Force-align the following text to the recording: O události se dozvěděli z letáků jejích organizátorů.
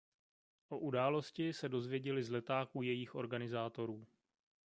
O 0.69 0.77
události 0.77 1.53
se 1.53 1.69
dozvěděli 1.69 2.23
z 2.23 2.29
letáků 2.29 2.81
jejích 2.81 3.15
organizátorů. 3.15 4.07